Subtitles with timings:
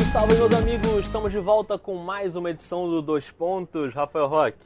[0.00, 1.04] Salve, salve, meus amigos!
[1.04, 3.92] Estamos de volta com mais uma edição do Dois Pontos.
[3.94, 4.64] Rafael Roque,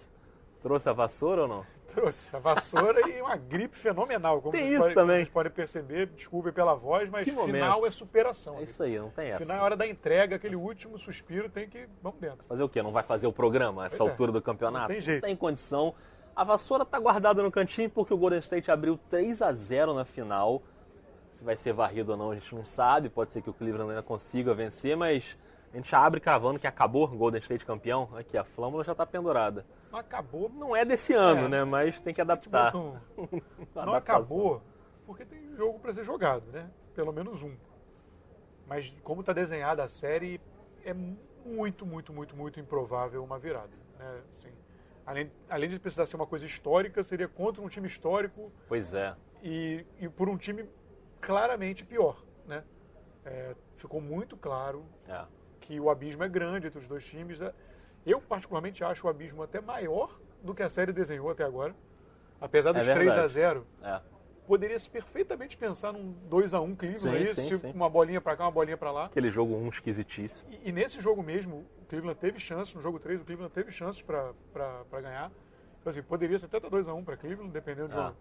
[0.60, 1.66] trouxe a vassoura ou não?
[1.88, 4.40] Trouxe a vassoura e uma gripe fenomenal.
[4.40, 5.16] Como Tem isso podem, também.
[5.16, 7.86] Vocês podem perceber, desculpem pela voz, mas Que final momento.
[7.86, 8.58] é superação.
[8.58, 9.44] É isso aí, não tem essa.
[9.44, 11.88] Final é hora da entrega, aquele último suspiro tem que.
[12.02, 12.44] Vamos dentro.
[12.48, 12.82] Fazer o quê?
[12.82, 14.10] Não vai fazer o programa a essa Pois é.
[14.10, 14.88] altura do campeonato?
[14.88, 15.22] Não tem jeito.
[15.22, 15.94] Não tem condição.
[16.34, 20.04] A vassoura tá guardada no cantinho porque o Golden State abriu 3 a 0 na
[20.04, 20.62] final.
[21.34, 23.08] Se vai ser varrido ou não, a gente não sabe.
[23.08, 25.36] Pode ser que o Cleveland ainda consiga vencer, mas
[25.72, 28.08] a gente já abre cravando que acabou Golden State campeão.
[28.14, 29.66] Aqui, a flâmula já tá pendurada.
[29.90, 30.48] Não acabou.
[30.48, 31.48] Não é desse ano, É.
[31.48, 31.64] né?
[31.64, 32.74] Mas tem que adaptar.
[32.76, 32.96] um-
[33.74, 34.62] Não acabou,
[35.04, 36.70] porque tem jogo para ser jogado, né?
[36.94, 37.56] Pelo menos um.
[38.68, 40.40] Mas como está desenhada a série,
[40.84, 43.72] é muito, muito, muito, muito improvável uma virada.
[43.98, 44.20] Né?
[44.32, 44.50] Assim,
[45.04, 49.16] além, além de precisar ser uma coisa histórica, seria contra um time histórico Pois é.
[49.42, 50.64] e, e por um time
[51.26, 52.62] claramente pior, né?
[53.24, 55.24] É, ficou muito claro É.
[55.60, 57.38] que o abismo é grande entre os dois times.
[57.38, 57.52] né?
[58.04, 60.10] Eu, particularmente, acho o abismo até maior
[60.42, 61.74] do que a série desenhou até agora.
[62.40, 63.32] Apesar dos É 3 a verdade.
[63.32, 64.00] 0 É.
[64.46, 67.72] poderia-se perfeitamente pensar num 2x1 Cleveland Sim, aí, sim, sim.
[67.72, 69.06] uma bolinha pra cá, uma bolinha pra lá.
[69.06, 70.50] Aquele jogo um esquisitíssimo.
[70.52, 73.72] E, e nesse jogo mesmo, o Cleveland teve chances, no jogo 3, o Cleveland teve
[73.72, 74.32] chances pra
[75.00, 75.30] ganhar.
[75.80, 78.12] Então, assim, poderia ser até 2x1 pra Cleveland, dependendo de Ah.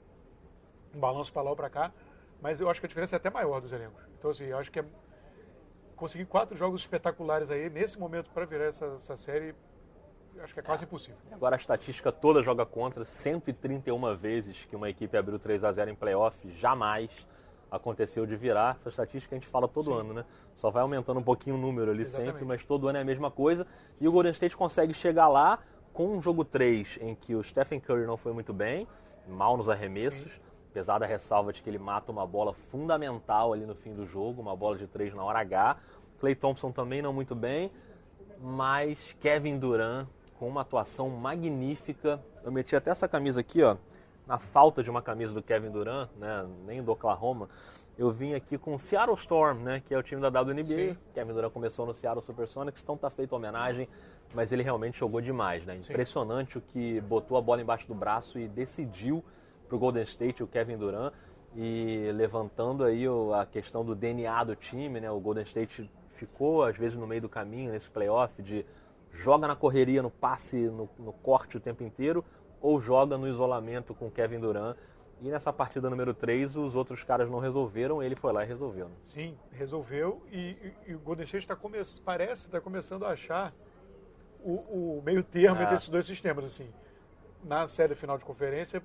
[0.94, 1.92] um, um balanço pra lá ou pra cá.
[2.44, 4.04] Mas eu acho que a diferença é até maior dos elencos.
[4.20, 4.86] Então, assim, eu acho que é
[5.96, 9.56] conseguir quatro jogos espetaculares aí, nesse momento, pra virar essa, essa série,
[10.40, 11.16] acho que é quase impossível.
[11.32, 15.92] Agora a estatística toda joga contra 131 vezes que uma equipe abriu 3 a 0
[15.92, 17.26] em playoff, jamais
[17.72, 18.76] aconteceu de virar.
[18.76, 20.00] Essa estatística a gente fala todo Sim.
[20.02, 20.26] ano, né?
[20.54, 22.34] Só vai aumentando um pouquinho o número ali Exatamente.
[22.34, 23.66] sempre, mas todo ano é a mesma coisa.
[24.02, 25.60] E o Golden State consegue chegar lá
[25.94, 28.86] com um jogo 3 em que o Stephen Curry não foi muito bem,
[29.30, 30.42] mal nos arremessos.
[30.74, 34.42] Apesar da ressalva de que ele mata uma bola fundamental ali no fim do jogo,
[34.42, 35.78] uma bola de 3 na hora H.
[36.20, 37.72] Clay Thompson também não muito bem
[38.44, 40.06] mas Kevin Durant
[40.38, 42.22] com uma atuação magnífica.
[42.44, 43.78] Eu meti até essa camisa aqui, ó,
[44.28, 47.48] na falta de uma camisa do Kevin Durant, né, nem do Oklahoma.
[47.98, 50.68] Eu vim aqui com o Seattle Storm, né, que é o time da WNBA.
[50.68, 50.98] Sim.
[51.14, 53.88] Kevin Durant começou no Seattle Supersonics, então tá feita a homenagem,
[54.34, 55.78] mas ele realmente jogou demais, né?
[55.78, 59.24] Impressionante o que botou a bola embaixo do braço e decidiu
[59.74, 61.12] pro Golden State o Kevin Durant
[61.56, 65.10] e levantando aí o- a questão do DNA do time, né?
[65.10, 68.64] O Golden State ficou às vezes no meio do caminho nesse playoff de
[69.12, 72.24] joga na correria, no passe, no, no corte o tempo inteiro
[72.62, 74.78] ou joga no isolamento com o Kevin Durant.
[75.20, 78.90] E nessa partida número 3, os outros caras não resolveram, ele foi lá e resolveu.
[78.90, 78.96] né?
[79.06, 83.52] Sim, resolveu e, e- e o Golden State tá come, parece estar começando a achar
[84.44, 85.64] o, o meio termo É.
[85.64, 86.46] entre esses dois sistemas.
[86.46, 86.70] Assim,
[87.44, 88.84] na série final de conferência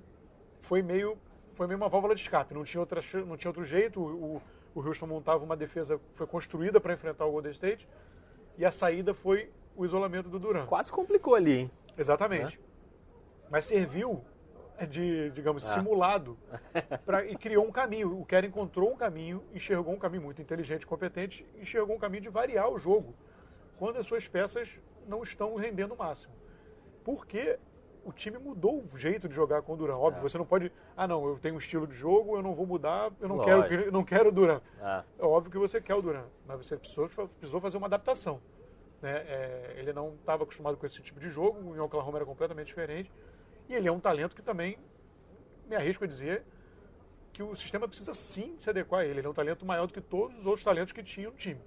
[0.59, 1.17] foi meio
[1.53, 3.99] foi meio uma válvula de escape, não tinha outra não tinha outro jeito.
[4.01, 4.41] O,
[4.73, 7.87] o Houston montava uma defesa foi construída para enfrentar o Golden State
[8.57, 10.67] e a saída foi o isolamento do Durant.
[10.67, 11.71] Quase complicou ali, hein?
[11.97, 12.59] Exatamente.
[13.49, 14.23] Mas serviu
[14.87, 15.73] de, digamos, Ah.
[15.73, 16.37] simulado
[17.05, 18.19] pra, e criou um caminho.
[18.19, 22.29] O Kerr encontrou um caminho, enxergou um caminho muito inteligente competente, enxergou um caminho de
[22.29, 23.13] variar o jogo
[23.77, 26.33] quando as suas peças não estão rendendo o máximo.
[27.03, 27.57] Porque
[28.03, 29.95] o time mudou o jeito de jogar com o Duran.
[29.97, 30.71] Óbvio, você não pode.
[30.95, 33.67] Ah, não, eu tenho um estilo de jogo, eu não vou mudar, eu não Lógico.
[33.69, 34.61] quero, eu não quero o Duran.
[34.81, 38.41] Ah, É óbvio que você quer o Duran, mas você precisou, precisou fazer uma adaptação.
[39.01, 39.11] Né?
[39.27, 43.11] É, ele não estava acostumado com esse tipo de jogo, em Oklahoma era completamente diferente.
[43.67, 44.77] E ele é um talento que também,
[45.67, 46.43] me arrisco a dizer,
[47.31, 49.19] que o sistema precisa sim se adequar a ele.
[49.19, 51.61] Ele é um talento maior do que todos os outros talentos que tinha no time.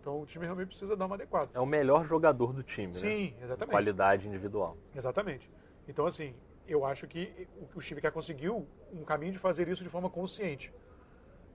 [0.00, 1.50] Então o time realmente precisa dar uma adequada.
[1.52, 2.98] é o melhor jogador do time, né?
[2.98, 3.70] Sim, exatamente.
[3.72, 4.76] Qualidade individual.
[4.94, 5.50] Exatamente.
[5.88, 6.34] Então, assim,
[6.66, 10.72] eu acho que o Kerr conseguiu um caminho de fazer isso de forma consciente.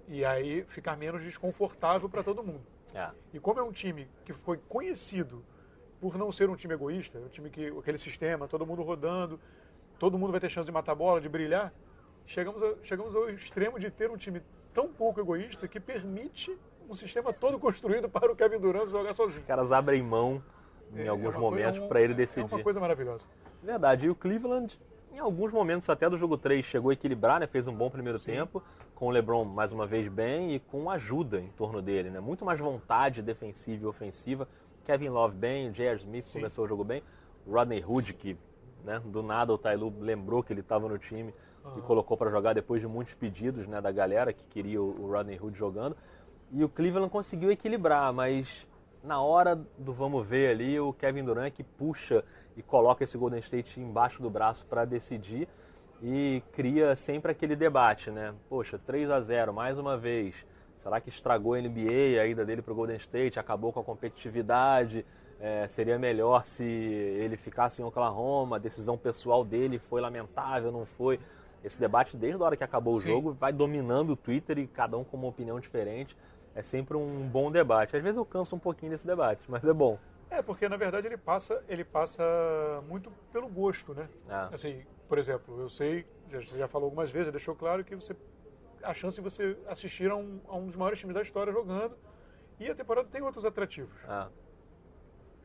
[0.07, 2.65] E aí ficar menos desconfortável para todo mundo.
[2.93, 3.09] É.
[3.31, 5.43] E como é um time que foi conhecido
[6.01, 9.39] por não ser um time egoísta, um time que aquele sistema, todo mundo rodando,
[9.97, 11.71] todo mundo vai ter chance de matar a bola, de brilhar,
[12.25, 14.41] chegamos, a- chegamos ao extremo de ter um time
[14.73, 16.57] tão pouco egoísta que permite
[16.89, 19.41] um sistema todo construído para o Kevin Durant jogar sozinho.
[19.41, 20.43] Os caras abrem mão
[20.95, 22.53] em É- alguns é momentos é para ele É decidir.
[22.53, 23.25] uma coisa maravilhosa.
[23.61, 24.05] Verdade.
[24.07, 24.79] E o Cleveland,
[25.11, 27.47] em alguns momentos até do jogo 3, chegou a equilibrar, né?
[27.47, 28.61] Fez um bom primeiro tempo,
[28.95, 32.19] com o LeBron mais uma vez bem e com ajuda em torno dele, né?
[32.19, 34.47] Muito mais vontade defensiva e ofensiva.
[34.85, 35.95] Kevin Love bem, J.R.
[35.97, 36.39] Smith Sim.
[36.39, 37.01] começou o jogo bem.
[37.49, 38.37] Rodney Hood, que
[38.83, 41.33] né, do nada o Tailu lembrou que ele estava no time
[41.77, 45.11] e colocou para jogar depois de muitos pedidos né, da galera que queria o, o
[45.11, 45.95] Rodney Hood jogando.
[46.51, 48.67] E o Cleveland conseguiu equilibrar, mas
[49.03, 52.23] na hora do vamos ver ali, o Kevin Durant que puxa
[52.55, 55.47] e coloca esse Golden State embaixo do braço para decidir
[56.01, 58.33] e cria sempre aquele debate, né?
[58.49, 60.45] Poxa, 3 a 0 mais uma vez.
[60.77, 63.83] Será que estragou a NBA, a ida dele para o Golden State, acabou com a
[63.83, 65.05] competitividade?
[65.39, 68.55] É, seria melhor se ele ficasse em Oklahoma?
[68.55, 71.19] A decisão pessoal dele foi lamentável, não foi?
[71.63, 73.09] Esse debate, desde a hora que acabou o Sim.
[73.09, 76.17] jogo, vai dominando o Twitter e cada um com uma opinião diferente.
[76.55, 77.95] É sempre um bom debate.
[77.95, 79.97] Às vezes eu canso um pouquinho desse debate, mas é bom.
[80.29, 82.23] É, porque na verdade ele passa, ele passa
[82.87, 84.07] muito pelo gosto, né?
[84.29, 84.55] É.
[84.55, 88.15] Assim, por exemplo, eu sei, já- você já falou algumas vezes, deixou claro que você
[88.81, 91.95] a chance de você assistir a um, a um dos maiores times da história jogando
[92.59, 93.93] e a temporada tem outros atrativos.
[94.07, 94.27] É.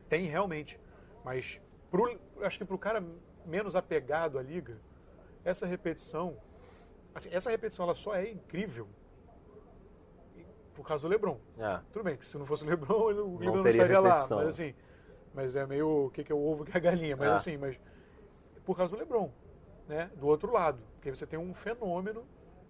[0.09, 0.79] Tem realmente,
[1.23, 3.03] mas pro, acho que para o cara
[3.45, 4.77] menos apegado à liga,
[5.45, 6.35] essa repetição,
[7.15, 8.87] assim, essa repetição ela só é incrível
[10.79, 11.37] por causa do LeBron.
[11.57, 11.79] É.
[11.91, 14.09] Tudo bem, que se não fosse o LeBron, ele- o Cleveland não teria estaria lá.
[14.11, 14.37] repetição.
[14.37, 14.73] Mas assim,
[15.33, 17.17] mas é meio o que, que é o ovo que é a galinha.
[17.17, 17.33] Mas É.
[17.33, 17.77] assim, mas
[18.65, 19.29] por causa do LeBron,
[19.89, 20.09] né?
[20.15, 22.23] Do outro lado, porque você tem um fenômeno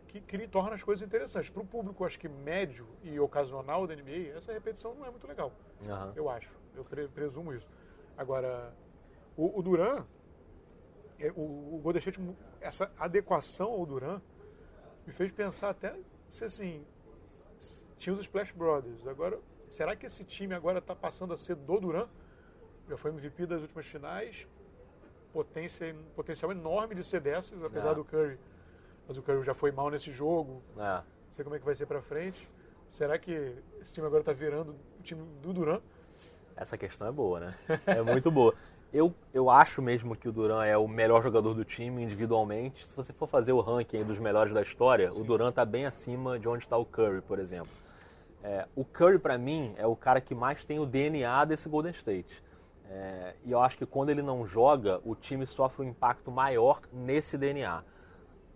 [0.08, 1.52] que cria, torna as coisas interessantes.
[1.52, 5.28] Para o público, acho que médio e ocasional da NBA, essa repetição não é muito
[5.28, 5.52] legal.
[5.88, 6.14] Aham.
[6.16, 7.70] Eu acho, eu pre- presumo isso.
[8.18, 8.74] Agora,
[9.38, 10.04] o, o Duran,
[11.20, 12.20] é, o, o Golden State,
[12.60, 14.20] essa adequação ao Duran
[15.06, 15.96] me fez pensar até
[16.28, 16.84] se assim,
[18.00, 19.06] tinha os Splash Brothers.
[19.08, 19.38] Agora,
[19.70, 22.08] será que esse time agora está passando a ser do Duran?
[22.88, 24.48] Já foi MVP das últimas finais,
[25.32, 27.96] potência, potencial enorme de ser dessas, apesar É.
[27.96, 28.40] do Curry.
[29.08, 30.96] Mas o Curry já foi mal nesse jogo, É.
[30.96, 31.04] não
[31.34, 32.50] sei como é que vai ser para frente.
[32.90, 35.80] Será que esse time agora está virando o time do Duran?
[36.56, 37.56] Essa questão é boa, né?
[37.86, 38.54] É muito boa.
[38.92, 42.88] Eu, eu acho mesmo que o Duran é o melhor jogador do time individualmente.
[42.88, 46.40] Se você for fazer o ranking dos melhores da história, o Duran está bem acima
[46.40, 47.70] de onde está o Curry, por exemplo.
[48.44, 51.92] É, o Curry, para mim, é o cara que mais tem o DNA desse Golden
[51.92, 52.44] State.
[52.90, 56.82] É, e eu acho que quando ele não joga, o time sofre um impacto maior
[56.92, 57.84] nesse DNA.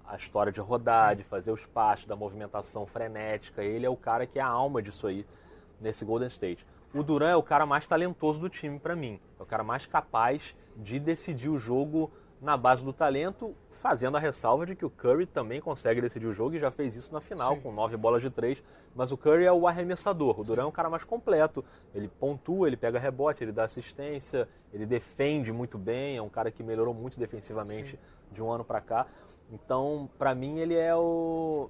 [0.05, 3.63] A história de rodar, de fazer os passos, da movimentação frenética.
[3.63, 5.25] Ele é o cara que é a alma disso aí
[5.79, 6.65] nesse Golden State.
[6.93, 9.19] O Duran é o cara mais talentoso do time para mim.
[9.39, 12.11] É o cara mais capaz de decidir o jogo
[12.43, 16.33] na base do talento, fazendo a ressalva de que o Curry também consegue decidir o
[16.33, 17.61] jogo e já fez isso na final, Sim.
[17.61, 18.61] com nove bolas de três.
[18.93, 20.39] Mas o Curry é o arremessador.
[20.39, 21.63] O Duran é um cara mais completo.
[21.95, 26.17] Ele pontua, ele pega rebote, ele dá assistência, ele defende muito bem.
[26.17, 27.97] É um cara que melhorou muito defensivamente
[28.29, 29.07] de um ano para cá.
[29.49, 31.69] Então, para mim, ele é o.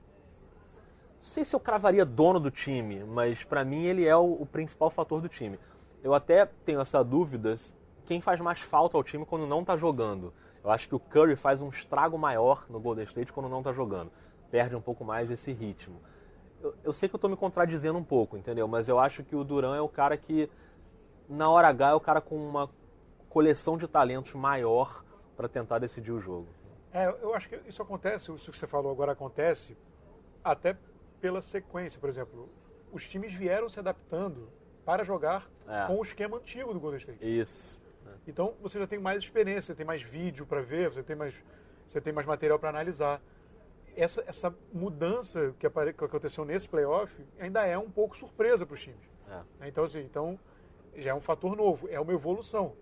[1.16, 4.46] Não sei se eu cravaria dono do time, mas para mim ele é o, o
[4.46, 5.58] principal fator do time.
[6.04, 7.56] Eu até tenho essa dúvida
[8.06, 10.34] quem faz mais falta ao time quando não está jogando.
[10.64, 13.74] Eu acho que o Curry faz um estrago maior no Golden State quando não está
[13.74, 14.12] jogando.
[14.50, 16.00] Perde um pouco mais esse ritmo.
[16.62, 18.68] Eu, eu sei que eu estou me contradizendo um pouco, entendeu?
[18.68, 20.50] Mas eu acho que o Duran é o cara que,
[21.28, 22.70] na hora H, é o cara com uma
[23.28, 25.04] coleção de talentos maior
[25.36, 26.48] para tentar decidir o jogo.
[26.94, 29.76] É, eu acho que isso acontece, isso que você falou agora acontece
[30.44, 30.78] até
[31.20, 32.00] pela sequência.
[32.00, 32.48] Por exemplo,
[32.92, 34.48] os times vieram se adaptando
[34.86, 35.88] para jogar É.
[35.88, 37.20] com o esquema antigo do Golden State.
[37.22, 37.82] Isso.
[38.28, 41.34] Então você já tem mais experiência, você tem mais vídeo para ver, você tem mais,
[41.88, 43.22] você tem mais material para analisar.
[43.96, 49.08] Essa, essa mudança que, aconteceu nesse playoff ainda é um pouco surpresa para os times.
[49.62, 49.68] É.
[49.68, 50.40] Então, assim, então
[50.96, 52.74] já é um fator novo, é uma evolução.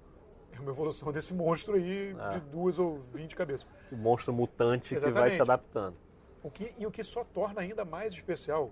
[0.54, 2.40] É uma evolução desse monstro aí É.
[2.40, 3.68] de duas ou vinte cabeças.
[3.92, 5.36] O monstro mutante que vai Exatamente.
[5.36, 5.98] se adaptando.
[6.44, 8.72] O que, e o que só torna ainda mais especial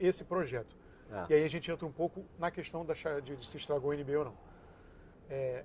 [0.00, 0.76] esse projeto.
[1.10, 1.26] É.
[1.30, 3.94] E aí a gente entra um pouco na questão da, de, de se estragou o
[3.94, 4.34] NBA ou não.
[5.28, 5.64] É,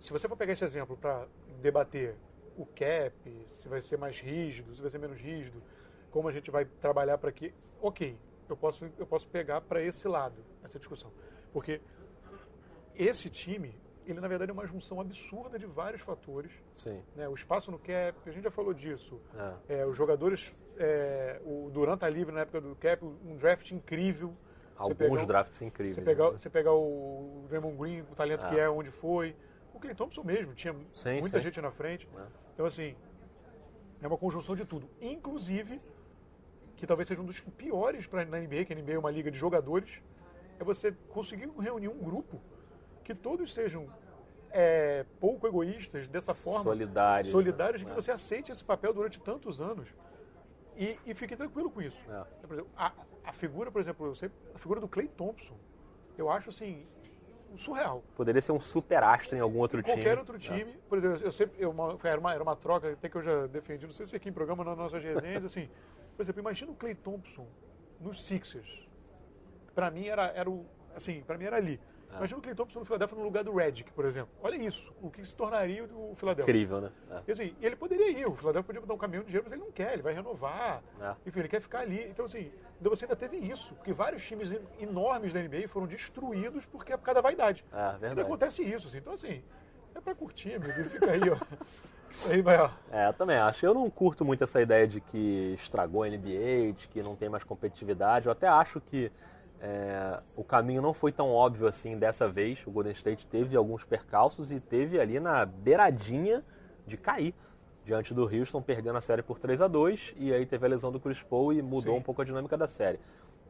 [0.00, 1.26] se você for pegar esse exemplo para
[1.60, 2.16] debater
[2.56, 3.14] o cap,
[3.60, 5.62] se vai ser mais rígido, se vai ser menos rígido,
[6.10, 8.16] como a gente vai trabalhar para que, ok,
[8.48, 11.12] eu posso, eu posso pegar para esse lado essa discussão.
[11.52, 11.80] Porque
[12.94, 13.74] esse time,
[14.06, 16.50] ele na verdade é uma junção absurda de vários fatores.
[16.74, 17.02] Sim.
[17.14, 17.28] né?
[17.28, 19.20] O espaço no cap, a gente já falou disso.
[19.68, 19.80] É.
[19.80, 24.34] É, os jogadores, é, o Durant tá livre na época do cap, um draft incrível.
[24.76, 25.96] Alguns um- drafts incríveis.
[25.96, 26.38] Você pegar, né?
[26.38, 28.48] você pegar o Draymond Green, o talento É.
[28.48, 29.36] que é, onde foi.
[29.72, 31.40] O Clay Thompson mesmo, tinha Sim, muita sim.
[31.40, 32.08] gente na frente.
[32.16, 32.26] É.
[32.54, 32.94] Então, assim,
[34.02, 34.88] é uma conjunção de tudo.
[35.00, 35.80] Inclusive,
[36.76, 39.30] que talvez seja um dos piores para na NBA, que a NBA é uma liga
[39.30, 40.00] de jogadores,
[40.58, 42.40] é você conseguir reunir um grupo
[43.04, 43.88] que todos sejam
[44.50, 47.30] é, pouco egoístas dessa forma, Solidários.
[47.30, 47.90] solidários, né?
[47.90, 49.88] que você aceite esse papel durante tantos anos
[50.76, 51.98] e, e fique tranquilo com isso.
[52.08, 52.24] É.
[52.44, 52.92] Exemplo, a,
[53.24, 55.56] a figura, por exemplo, eu sei, a figura do Clay Thompson,
[56.16, 56.86] eu acho assim
[57.56, 58.02] surreal.
[58.16, 59.96] Poderia ser um super astro em algum outro time.
[59.96, 60.38] Qualquer outro É.
[60.38, 63.22] time, por exemplo, eu sempre, eu, uma- era, uma, era uma troca até que eu
[63.22, 65.68] já defendi, não sei se aqui em programa nas nossas resenhas, assim,
[66.16, 67.46] por exemplo, imagina o Clay Thompson
[68.00, 68.88] nos Sixers.
[69.74, 71.80] Pra mim era, era o, assim, para mim era ali.
[72.12, 72.16] É.
[72.16, 74.30] Imagina o Clay Thompson no Philadelphia no lugar do Redick, por exemplo.
[74.42, 76.50] Olha isso, o que se tornaria o Philadelphia.
[76.50, 76.90] Incrível, né?
[77.10, 77.20] É.
[77.28, 79.64] E, assim, ele poderia ir, o Philadelphia podia dar um caminhão de dinheiro, mas ele
[79.64, 80.82] não quer, ele vai renovar.
[81.00, 81.14] É.
[81.26, 82.08] Enfim, ele quer ficar ali.
[82.08, 82.50] Então, assim,
[82.80, 87.04] você ainda teve isso, porque vários times enormes da NBA foram destruídos porque é por
[87.04, 87.64] causa da vaidade.
[87.72, 88.20] É, verdade.
[88.20, 88.98] E acontece isso, assim.
[88.98, 89.42] Então, assim,
[89.94, 91.36] é pra curtir, meu Deus, fica aí, ó.
[92.12, 92.70] Isso aí vai, ó.
[92.90, 93.64] É, eu também acho.
[93.64, 97.28] Eu não curto muito essa ideia de que estragou a NBA, de que não tem
[97.28, 98.26] mais competitividade.
[98.26, 99.12] Eu até acho que
[99.60, 102.66] é, o caminho não foi tão óbvio assim dessa vez.
[102.66, 106.42] O Golden State teve alguns percalços e teve ali na beiradinha
[106.86, 107.34] de cair
[107.84, 110.90] diante do Houston, perdendo a série por 3 a 2 e aí teve a lesão
[110.90, 112.00] do Chris Paul e mudou Sim.
[112.00, 112.98] um pouco a dinâmica da série.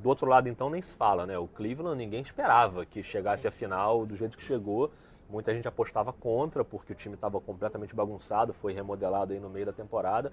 [0.01, 1.39] Do outro lado, então, nem se fala, né?
[1.39, 4.91] O Cleveland ninguém esperava que chegasse à final do jeito que chegou.
[5.29, 9.67] Muita gente apostava contra, porque o time estava completamente bagunçado, foi remodelado aí no meio
[9.67, 10.33] da temporada.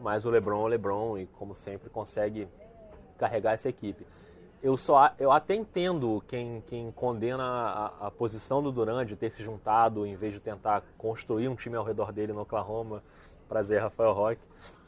[0.00, 2.48] Mas o LeBron é o LeBron e, como sempre, consegue
[3.18, 4.04] carregar essa equipe
[4.62, 9.30] eu só eu até entendo quem, quem condena a, a, posição do Durant de ter
[9.30, 13.02] se juntado em vez de tentar construir um time ao redor dele no Oklahoma.
[13.48, 14.40] Prazer, Rafael Roque.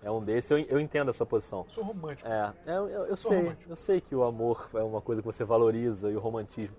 [0.02, 0.50] É um desses.
[0.50, 1.66] Eu, eu entendo essa posição.
[1.68, 2.28] Sou romântico.
[2.28, 3.36] É, é eu, eu, eu sei.
[3.36, 3.70] Romântico.
[3.70, 6.76] Eu sei que o amor é uma coisa que você valoriza e o romantismo.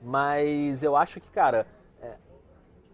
[0.00, 1.66] Mas eu acho que, cara,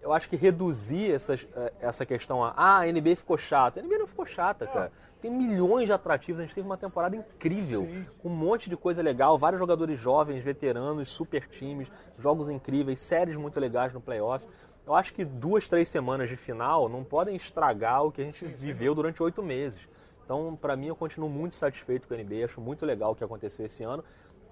[0.03, 3.81] eu acho que reduzir essas, eh, essa questão a ah, a NBA ficou chata.
[3.81, 4.91] A NBA não ficou chata, cara.
[5.21, 6.41] Tem milhões de atrativos.
[6.41, 8.07] A gente teve uma temporada incrível, Sim.
[8.21, 13.37] com um monte de coisa legal, vários jogadores jovens, veteranos, super times, jogos incríveis, séries
[13.37, 14.45] muito legais no playoff.
[14.85, 18.45] Eu acho que duas, três semanas de final não podem estragar o que a gente
[18.45, 19.89] viveu durante oito meses.
[20.25, 23.23] Então, para mim, eu continuo muito satisfeito com a NBA, acho muito legal o que
[23.23, 24.03] aconteceu esse ano.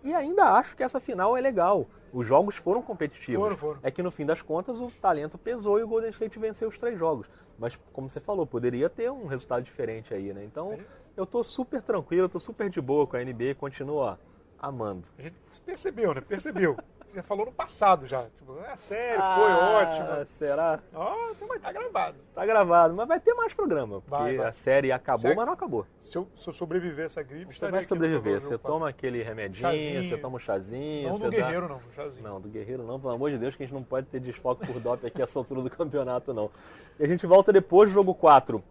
[0.03, 1.87] E ainda acho que essa final é legal.
[2.13, 3.41] Os jogos foram competitivos.
[3.41, 3.81] Foram, foram.
[3.83, 6.79] É que no fim das contas o talento pesou e o Golden State venceu os
[6.79, 7.27] três jogos.
[7.59, 10.43] Mas, como você falou, poderia ter um resultado diferente aí, né?
[10.45, 10.79] Então,
[11.15, 14.19] eu tô super tranquilo, tô super de boa com a NBA, continua
[14.59, 15.09] amando.
[15.19, 16.23] A gente percebeu, né?
[16.23, 16.77] Percebeu
[17.15, 18.25] já falou no passado já.
[18.37, 20.27] Tipo, é sério, ah, foi ótimo.
[20.27, 20.81] Será?
[20.95, 22.17] Ó, oh, tá gravado.
[22.35, 24.49] Tá gravado, mas vai ter mais programa, porque vai, vai.
[24.49, 25.87] a série acabou, mas não acabou.
[26.01, 28.41] Se eu, se eu sobreviver essa gripe, você vai sobreviver.
[28.41, 30.05] Você toma aquele remedinho, chazinho.
[30.05, 31.11] você toma um chazinho.
[31.11, 31.75] Não do guerreiro, dá...
[31.75, 32.25] não, chazinho.
[32.25, 34.67] Não, do guerreiro não, pelo amor de Deus, que a gente não pode ter desfoque
[34.67, 36.51] por doping aqui essa altura do campeonato, não.
[36.99, 38.63] E a gente volta depois do jogo 4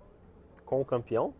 [0.65, 1.33] com o campeão.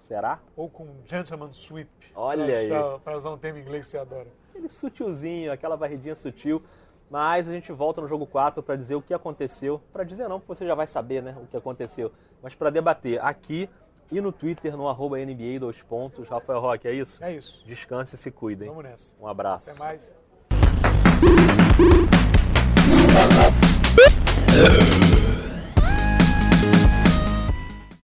[0.00, 0.38] Será?
[0.56, 1.90] Ou com Gentleman Sweep.
[2.14, 3.00] Olha pra aí.
[3.04, 6.62] Pra usar um termo inglês que você adora aquele sutilzinho, aquela varridinha sutil.
[7.10, 9.80] Mas a gente volta no jogo 4 para dizer o que aconteceu.
[9.92, 12.12] Para dizer não, porque você já vai saber né, o que aconteceu.
[12.42, 13.70] Mas para debater aqui
[14.12, 16.28] e no Twitter, no arroba NBA dois pontos.
[16.28, 17.22] Rafael Roque, é isso?
[17.24, 17.64] É isso.
[17.66, 18.68] Descanse e se cuidem.
[18.68, 19.12] Vamos nessa.
[19.18, 19.70] Um abraço.
[19.70, 20.02] Até mais.